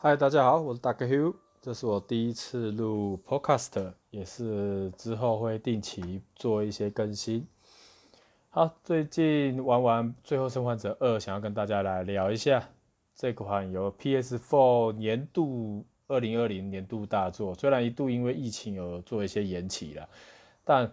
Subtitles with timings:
[0.00, 1.08] 嗨，大家好，我是 Dr.
[1.08, 7.44] Hugh，这是我第一次录 Podcast，也是之后会定期做一些更新。
[8.48, 12.68] 好，最近玩完《最后生还者二》，想要跟大家来聊一下
[13.16, 20.08] 这款由 PS4 年度二零二零年度大作，虽然一度因为疫情有做一些延期了，
[20.62, 20.92] 但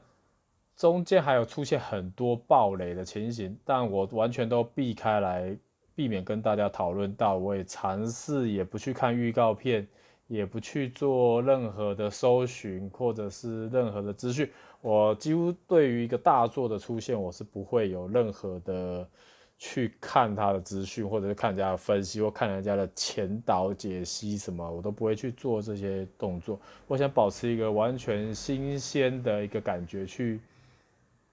[0.75, 5.55] 中间还有出现很多暴雷的情形，但我完全都避开来。
[5.95, 9.87] 避免跟大家讨论到，我也尝试也不去看预告片，
[10.27, 14.49] 也不去做任何的搜寻或者是任何的资讯。
[14.81, 19.09] 我几乎对于一个大作的出现，我是不会有任何的
[19.57, 26.59] 去看它的资讯，或者是看人家的分析，或看人家的前导解析什么，我都不会去做这些动作。
[26.87, 30.39] 我想保持一个完全新鲜的一个感觉去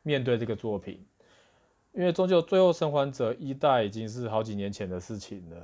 [0.02, 1.04] 面对这个作品。
[1.92, 5.56] 因为终究《最后生还者》一代已经是好几年前的事情了，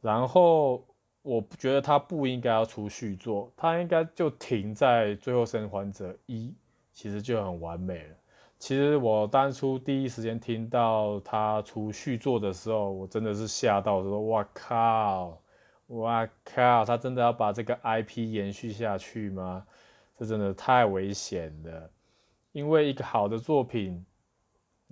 [0.00, 0.84] 然后
[1.22, 6.48] 我觉得他不应该要出续作，他应该就停在《最后生还者一》，
[6.92, 8.14] 其实就很完美了。
[8.60, 15.42] 其实我当初第一时间听到他出续作的时候，我真的是吓到，说：“哇靠，
[15.88, 19.66] 哇靠，他真的要把这个 IP 延续下去吗？
[20.16, 21.90] 这真的太危险了，
[22.52, 24.04] 因为一个好的作品。”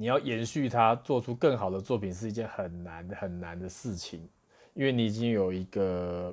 [0.00, 4.28] 你要延续它，做出更好的作品是一件很难很难的事情，
[4.74, 6.32] 因为你已经有一个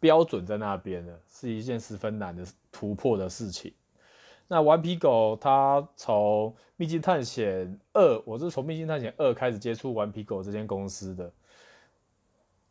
[0.00, 3.70] 标准在那边了，是一件十分难的突破的事情。
[4.46, 11.30] 那顽皮狗它从《秘境探险二》，我是从《秘境探险二》开始接触顽皮狗这间公司的。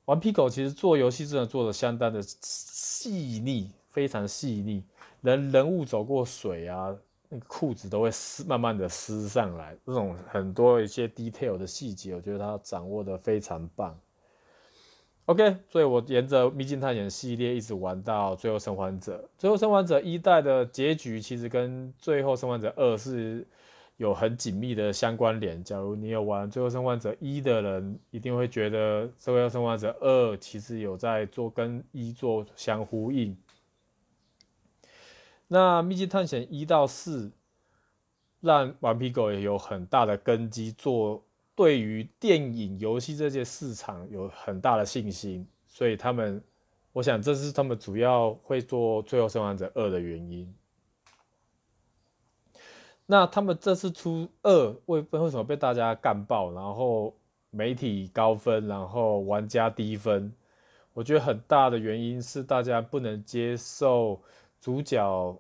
[0.06, 4.84] 顽皮狗其实做游戏真的做得相当的细腻，非常细腻，
[5.22, 6.98] 人人物走过水啊。
[7.30, 13.98] 那个裤子都会湿，慢慢的湿上来，这种很多一些 detail 的细节，我觉得他掌握的非常棒。
[15.26, 19.30] OK，所以我沿着秘境探险系列一直玩到最后生还者。
[19.38, 23.46] 最后生还者一代的结局其实跟最后生还者二是
[23.98, 25.62] 有很紧密的相关联。
[25.62, 33.36] 假如你有玩最后生还者一的人，一定会觉得最后生还者二其实有在做跟一做相呼应。
[35.50, 37.32] 那《秘境探险》一到四，
[38.42, 41.24] 让顽皮狗也有很大的根基，做
[41.56, 46.44] 对于电影、游戏这些市场有很大的信心，所以他们，
[46.92, 50.54] 我想这是他们主要会做《最后生还者二》的原因。
[53.06, 56.52] 那他们这次出二，为为什么被大家干爆？
[56.52, 57.16] 然后
[57.52, 60.34] 媒体高分，然后玩家低分？
[60.92, 64.22] 我觉得很大的原因是大家不能接受。
[64.60, 65.40] 主角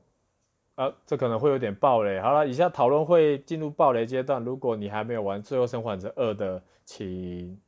[0.75, 2.19] 啊，这可能会有点爆雷。
[2.19, 4.43] 好了，以下讨论会进入爆雷阶段。
[4.43, 7.59] 如果你还没有玩《最后生还者二》的，请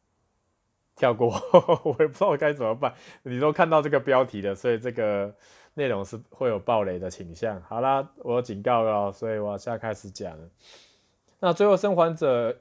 [0.95, 1.33] 跳过。
[1.83, 2.93] 我也不知道该怎么办。
[3.23, 5.33] 你都看到这个标题了，所以这个
[5.73, 7.59] 内容是会有爆雷的倾向。
[7.63, 10.37] 好啦，我警告了，所以我现在开始讲。
[11.39, 12.55] 那《最后生还者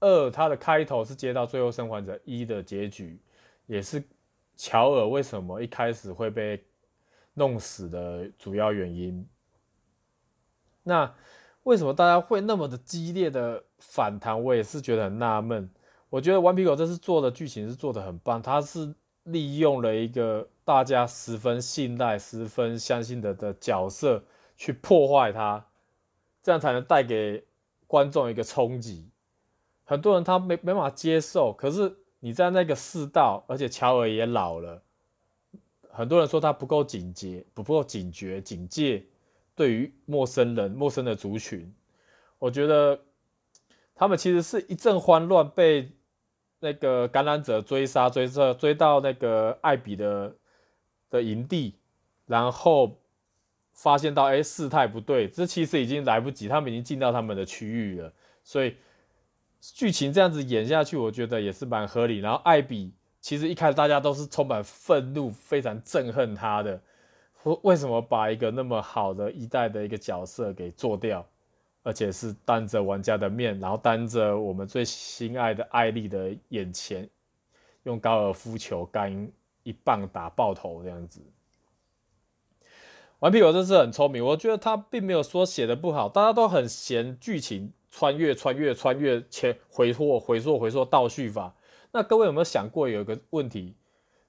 [0.00, 3.20] 二》它的开头是接到《最后生还者一》的结局，
[3.66, 4.02] 也是
[4.56, 6.64] 乔尔为什么一开始会被。
[7.34, 9.26] 弄死的主要原因。
[10.82, 11.14] 那
[11.62, 14.42] 为什么大家会那么的激烈的反弹？
[14.42, 15.70] 我也是觉得很纳闷。
[16.10, 24.24] 我觉得顽皮狗这次做的剧情是做的很棒，它是利用了一个大家十分信赖、十分相信的的角色
[24.56, 25.66] 去破坏它，
[26.42, 27.46] 这样才能带给
[27.86, 29.08] 观众一个冲击。
[29.84, 34.82] 很多人他没没法接受，可是你在那个世道，而且乔尔也老了。
[35.94, 39.04] 很多人说他不够警觉，不够警觉、警戒，
[39.54, 41.70] 对于陌生人、陌生的族群，
[42.38, 42.98] 我觉得
[43.94, 45.90] 他们其实是一阵慌乱，被
[46.60, 50.34] 那个感染者追杀、追杀、追到那个艾比的
[51.10, 51.74] 的营地，
[52.24, 52.98] 然后
[53.74, 58.10] 发现到哎事态不对，这其实已经来不及，他们已经进到他们的区域了，
[58.42, 58.76] 所以
[59.60, 62.20] 剧情这样子演下去，我觉得也是蛮合理。
[62.20, 62.94] 然后艾比。
[63.22, 66.78] 其实一开始大家都是充满愤怒，非常憎恨他的，
[67.62, 71.24] 为什么把一个那么好的一代的一个角色给做掉，
[71.84, 77.08] 而且是当着玩家的面，然后当着我们最心爱的艾莉的眼前，
[77.84, 79.30] 用高尔夫球杆
[79.62, 81.22] 一棒打爆头这样子。
[83.20, 91.54] 顽皮狗真是很聪明，我觉得他并没有说写的不好，大家都很嫌剧情穿越、穿越、穿越前回溯、回溯、回溯倒叙法。
[91.92, 93.76] 那各位有没有想过有一个问题？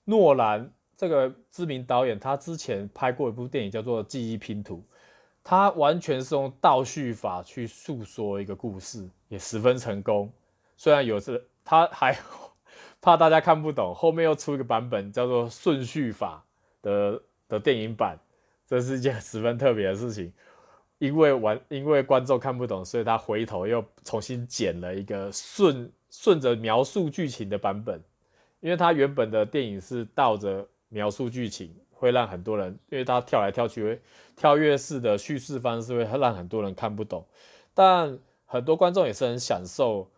[0.04, 4.76] 诺兰这个知名导演，他之前拍过一部电影叫做《记忆拼图》，
[5.42, 10.30] 他完全是用倒叙法去诉说一个故事，也十分成功。
[10.76, 12.18] 虽然有时他还
[13.00, 16.44] 怕大家看不懂，后面又出一个版本叫做顺序法
[16.82, 18.20] 的的电影版，
[18.68, 20.34] 这是一件十分特别的事情。
[21.00, 28.00] 因为玩，因为观众看不懂，所以他回头又重新剪了一个顺顺着描述剧情的版本。
[28.60, 34.00] 因为他原本的电影是倒着描述剧情，会让很多人，因为他跳来跳去，
[34.38, 37.26] 跳跃式的叙事方式会让很多人看不懂。
[37.74, 40.10] 但很多观众也是很享受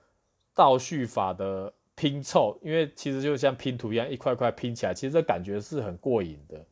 [0.54, 6.64] 倒叙法的拼凑，因为其实就像拼图一样，一块块拼起来，其实这感觉是很过瘾的，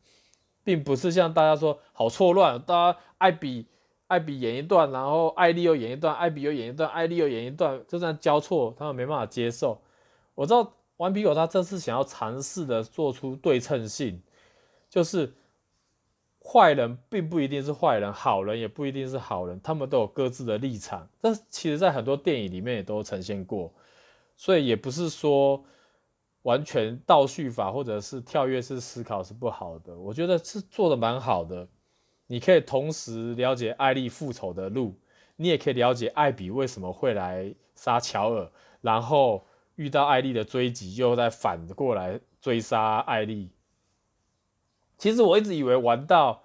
[0.62, 3.66] 并不是像大家说好错乱，大家爱比。
[4.14, 9.82] 艾比演一段，然后艾莉又演一段，艾比又演一段，艾莉又演一段，就这样交错，他们没办法接受。
[10.36, 14.22] 我知道顽皮狗他这次想要尝试的做出对称性，
[14.88, 15.34] 就是
[16.40, 21.08] 坏人并不一定是坏人，好人也不一定是好人，他们都有各自的立场。
[21.20, 23.72] 但其实，在很多电影里面也都呈现过，
[24.36, 25.64] 所以也不是说
[26.42, 29.98] 完全倒叙法或者是跳跃式思考是不好的。
[29.98, 31.66] 我觉得是做的蛮好的。
[32.26, 34.98] 你可以同时了解艾丽复仇的路，
[35.36, 38.50] 你也可以了解艾比为什么会来杀乔尔，
[38.80, 43.50] 然后遇到艾丽的追击，又再反过来追杀艾丽。
[44.96, 46.42] 其实我一直以为玩到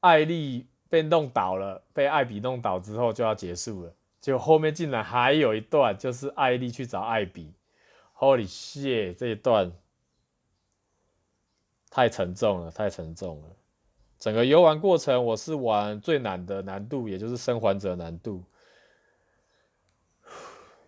[0.00, 7.52] 艾丽被弄倒了，被艾比弄倒之后就要结束了，结果后面竟然还有一段，就是艾丽去找艾比。
[8.16, 9.72] Holy shit，这一段
[11.90, 13.56] 太沉重了，太沉重了。
[14.22, 18.40] 整个游玩过程，我是玩最难的难度，也就是生还者难度。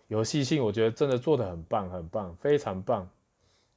[0.07, 3.05] 游戏性我觉得真的做的很棒，很棒，非常棒。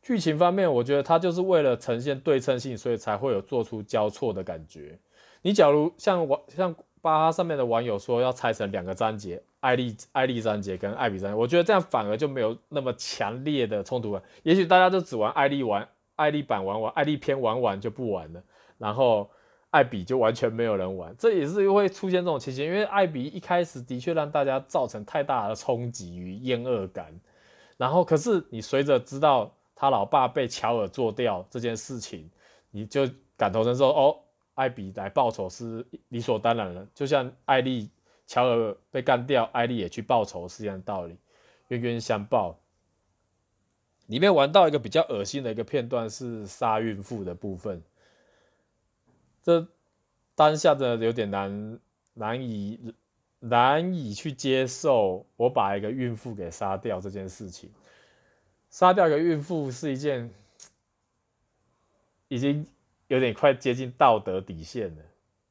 [0.00, 4.96] 剧情方面，我觉得它就是为了呈现对称性，所以才会有做出交错的感觉。
[5.42, 14.22] 你假如像网像巴哈上面的网友说要拆成两个章节，艾莉艾莉章节跟艾比章节，我觉得这样反而就没有那么强烈的冲突感。
[14.44, 18.40] 也许大家就只玩艾莉玩艾莉版玩完，艾莉篇玩完就不玩了，
[18.78, 19.28] 然后。
[19.70, 27.12] 艾比就完全没有人玩，这也是会出现这种情形，因为艾比一开始的确让大家造成太大的冲击与厌恶感，
[27.76, 32.30] 然后可是你随着知道他老爸被乔尔做掉这件事情，
[32.70, 33.06] 你就
[33.36, 34.16] 感同身受哦，
[34.54, 37.90] 艾比来报仇是理所当然的，就像艾丽
[38.26, 41.16] 乔尔被干掉，艾丽也去报仇是一样的道理，
[41.68, 42.58] 冤冤相报。
[44.06, 47.82] 里面玩到一个比较恶心的一个片段是杀孕妇的部分。
[49.48, 49.66] 这
[50.34, 51.80] 当下的有点难
[52.12, 52.94] 难以
[53.38, 57.70] 难以去接受，我把一个孕妇给杀掉这件事情。
[58.68, 60.30] 杀掉一个孕妇是一件
[62.28, 62.66] 已经
[63.08, 65.02] 有点快接近道德底线了。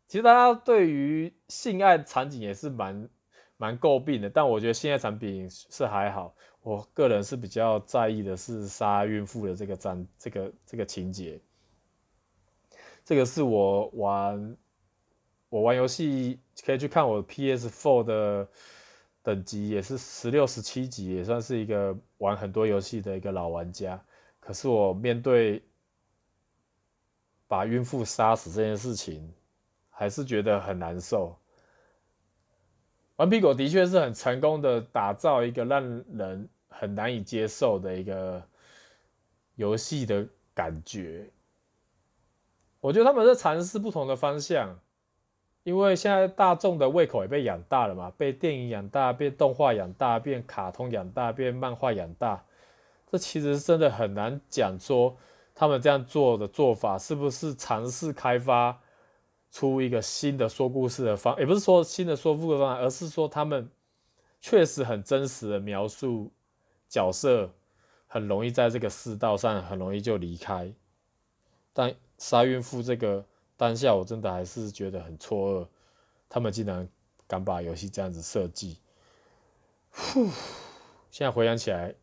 [0.08, 3.10] 其实大家对于性爱场景也是蛮
[3.58, 6.36] 蛮诟病的，但我觉得性爱场景是还好。
[6.62, 11.42] 我个人是比较在意的是杀孕妇的这个章这个这个情节。
[13.08, 14.58] 这个是我玩，
[15.48, 18.50] 我玩游戏可以去看我 PS4 的
[19.24, 23.98] 等级，也是十六、十七级，也算是一个玩很多游戏的一个老玩家。
[24.42, 25.64] 可是我面对
[27.48, 29.34] 把孕妇杀死这件事情，
[29.90, 31.34] 还是觉得很难受。
[33.16, 35.82] 顽皮狗的确是很成功的打造一个让
[36.18, 38.44] 人很难以接受的一个
[39.56, 41.32] 游戏的感觉。
[42.88, 44.80] 我觉得他们在尝试不同的方向，
[45.64, 52.46] 因为现在大众的胃口也被养大了嘛，被电影养大，被动画养大，变卡通养大，变漫画养大。
[53.12, 55.18] 这其实真的很难讲说
[55.54, 58.80] 他们这样做的做法是不是尝试开发
[59.52, 63.70] 出一个新的说故事的方，也不是说新的说故事方法，而是说他们
[64.40, 66.32] 确实很真实的描述
[66.88, 67.54] 角色，
[68.08, 70.72] 很容易在这个世道上很容易就离开，
[71.74, 71.94] 但。
[72.18, 73.24] 杀孕妇这个
[73.56, 75.68] 当下，我真的还是觉得很错愕，
[76.28, 76.88] 他们竟然
[77.28, 78.80] 敢把游戏这样子设计。
[79.92, 80.26] 呼，
[81.12, 81.94] 现在回想起来，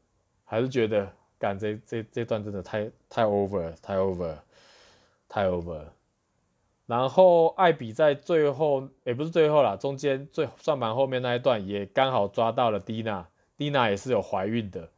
[0.45, 4.37] 还是觉得干这这这段真的太太 over，太 over，
[5.29, 5.85] 太 over。
[6.87, 14.91] 然后艾比在最后，也不是最后啦，中间最算盘后面那一段也刚好抓到了蒂娜，蒂娜也是有怀孕的。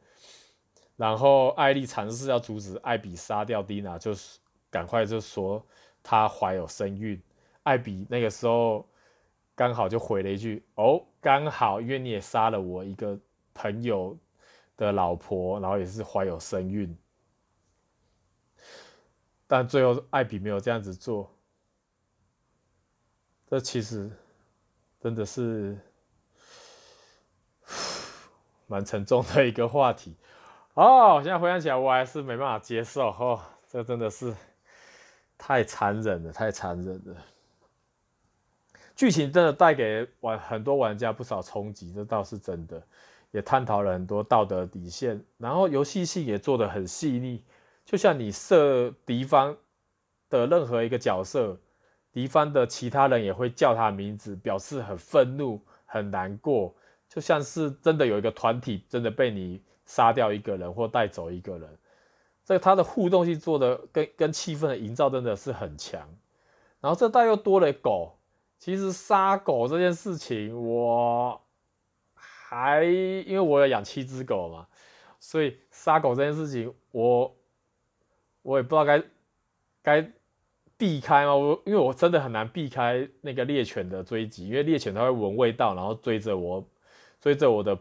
[0.97, 4.39] 然后艾莉尝试要阻止艾比杀掉蒂娜，就是。
[4.77, 5.65] 赶快就说
[6.03, 7.19] 她怀有身孕，
[7.63, 8.87] 艾比那个时候
[9.55, 13.19] 刚好就回了一句：“哦，刚好，因为你也杀了我一个
[13.55, 14.15] 朋友
[14.77, 16.95] 的老婆，然后也是怀有身孕。”
[19.49, 21.35] 但最后艾比没有这样子做，
[23.47, 24.11] 这其实
[25.01, 25.79] 真的是
[28.69, 30.15] 蛮沉重的一个话题。
[30.75, 34.35] 哦，现在回想起来，我还是没办法接受哦，这真的是
[35.39, 37.17] 太残忍了，太残忍了。
[38.95, 42.83] 剧情真的带给玩很多玩家不少冲击，这倒是真的，
[43.31, 47.45] 也探讨了很多道德底线，然后游戏性也做得很细腻，
[47.85, 49.55] 就像你射敌方
[50.31, 51.59] 的任何一个角色，
[52.11, 56.75] 敌方的其他人也会叫他名字，表示很愤怒、很难过，
[57.07, 61.79] 就像是真的有一个团体真的被你杀掉一个人或带走一个人，
[62.47, 66.09] 这他的互动性做的跟跟气氛的营造真的是很强，
[66.81, 68.17] 然后这代又多了狗，
[68.59, 71.39] 其实杀狗这件事情，我
[72.15, 74.69] 还因为我有养七只狗嘛，
[75.21, 77.37] 所以杀狗这件事情我
[78.43, 79.03] 我也不知道该
[79.83, 80.13] 该。
[80.79, 81.35] 避开吗？
[81.35, 86.63] 我因为我真的很难避开那个猎犬的追击，因为猎犬它会闻味道，然后追着我，
[87.19, 87.79] 追着我的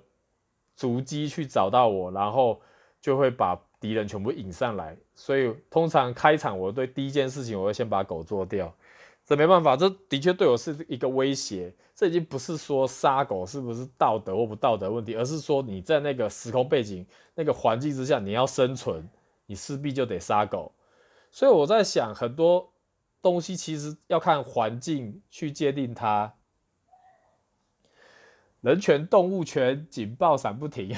[0.78, 2.62] 足迹去找到我，然后
[3.02, 4.96] 就会把敌人全部引上来。
[5.14, 8.74] 所以通常开场，我对第一件事情，我会先把狗做掉。
[9.26, 11.74] 这没办法，这的确对我是一个威胁。
[11.96, 19.10] 这已经不是说杀狗是不是道德或不道德问题，而是说你在那个时空背景、那个环境之下，你要生存，
[19.46, 20.72] 你势必就得杀狗。
[21.32, 22.72] 所以我在想很多。
[23.22, 26.32] 东西其实要看环境去界定它，
[28.66, 30.90] 人权、动物权，警报闪不停。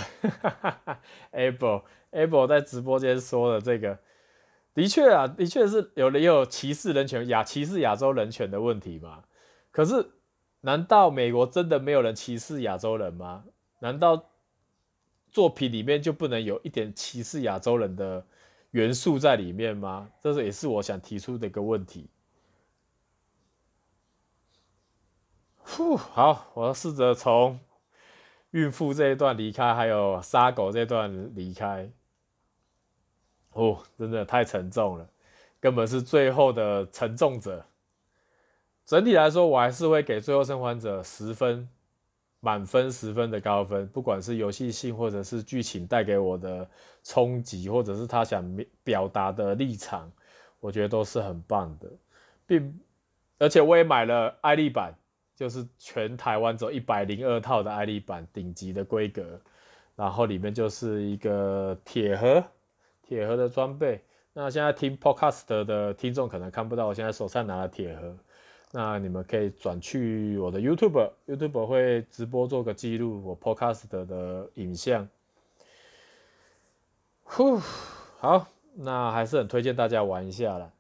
[1.34, 1.84] Able
[2.14, 4.00] Able 在直播间说的这个，
[4.74, 9.26] 的确啊，的确是有人有歧视人权、亚歧视亚洲人权的问题嘛？
[9.70, 10.12] 可是，
[10.62, 13.44] 难道美国真的没有人歧视亚洲人吗？
[13.80, 14.30] 难道
[15.30, 18.26] 作品里面就不能有一点歧视亚洲人的
[18.72, 20.10] 元素在里面吗？
[20.24, 22.10] 这是也是我想提出的一个问题。
[25.78, 27.60] 呼，好，我要试着从
[28.50, 31.92] 孕妇这一段离开，还有杀狗这段离开。
[33.52, 35.08] 哦，真的太沉重了，
[35.60, 37.64] 根本是最后的沉重者。
[38.88, 41.70] 整体来说，我还是会给《最后生还者》十分，
[42.40, 43.88] 满分十分的高分。
[43.90, 46.68] 不管是游戏性，或者是剧情带给我的
[47.04, 48.44] 冲击，或者是他想
[48.84, 50.12] 表达的立场，
[50.60, 51.88] 我觉得都是很棒的，
[52.48, 52.80] 并
[53.38, 54.92] 而且我也买了爱丽版。
[55.38, 59.40] 就是全台湾只有一百零二套的艾利版顶级的规格，
[59.96, 62.44] 然后里面就是一个铁盒，
[63.04, 64.04] 铁盒的装备。
[64.34, 68.18] 那现在听 Podcast 的听众可能看不到我现在手上拿的铁盒，
[68.72, 75.08] 那你们可以转去我的 YouTube，YouTube 会直播做个记录我 Podcast 的影像。
[77.22, 77.60] 呼，
[78.18, 80.72] 好，那还是很推荐大家玩一下啦。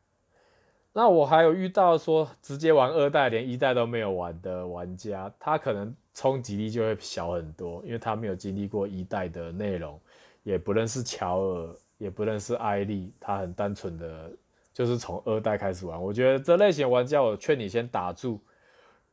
[0.97, 10.01] 那我还有遇到说直接玩二代连一代都没有玩的玩家，他可能冲击力就会小很多，因为他没有经历过一代的内容，
[10.41, 14.31] 也不认识乔尔，也不认识艾莉，他很单纯的
[14.73, 16.01] 就是从二代开始玩。
[16.01, 18.39] 我觉得这类型玩家，我劝你先打住，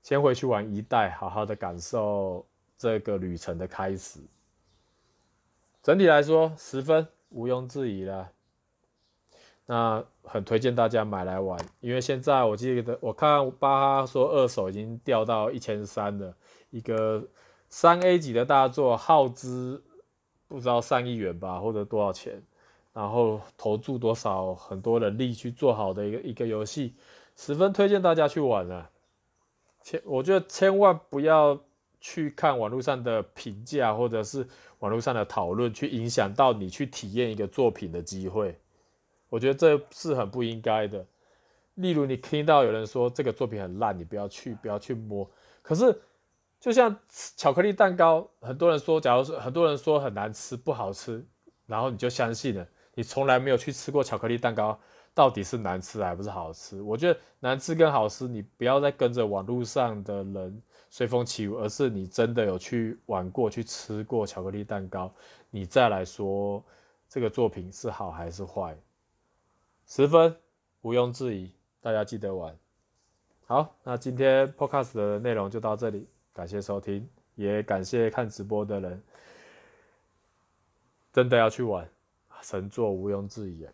[0.02, 2.46] 先回去玩一代，好好的感受
[2.78, 4.20] 这个旅程的开始。
[5.82, 8.30] 整体来说，十分毋庸置疑了。
[9.66, 16.36] 那很推荐大家买来玩，因为现在我记得我看巴哈说二手已经掉到一千三了，
[16.70, 17.26] 一个
[17.68, 19.82] 三 A 级的大作，耗资
[20.48, 22.42] 不知道上亿元吧，或者多少钱，
[22.92, 26.94] 然后投注多少很多人力去做好的一个一个游戏，
[27.34, 28.90] 十分推荐大家去玩啊！
[29.80, 31.58] 千我觉得千万不要
[32.00, 34.46] 去看网络上的评价或者是
[34.80, 38.58] 网络上的讨论，去影响到你去体验一个作品的机会。
[39.28, 41.04] 我觉得这是很不应该的。
[41.74, 45.28] 例如，你听到有人说这个作品很烂，你不要去，不要去摸。
[45.60, 46.00] 可是，
[46.60, 46.96] 就像
[47.36, 51.24] 巧克力蛋糕，很多人说，假如说很多人说很难吃、不好吃，
[51.66, 52.66] 然后你就相信了。
[52.94, 54.78] 你从来没有去吃过巧克力蛋糕，
[55.12, 56.80] 到底是难吃还不是好吃？
[56.80, 65.12] 我觉得难吃跟好吃，你不要再跟着网络上的人随风起舞，而是你真的有去玩过、去吃过巧克力蛋糕，
[65.50, 66.62] 你再来说
[67.08, 68.78] 这个作品是好还是坏。
[69.86, 70.36] 十分
[70.82, 71.50] 毋庸置疑，
[71.80, 72.56] 大家记得玩。
[73.46, 79.02] 好，那今天 Podcast 的内容就到这里，感谢收听，也感谢看直播的人，
[81.12, 81.88] 真的要去玩，
[82.40, 83.66] 神作毋庸置疑。